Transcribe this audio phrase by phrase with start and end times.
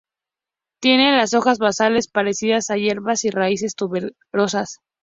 [0.81, 4.79] Tienen las hojas basales parecidas a hierbas y raíces tuberosas.